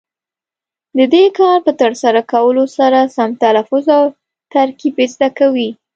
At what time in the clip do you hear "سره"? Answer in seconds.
2.77-2.99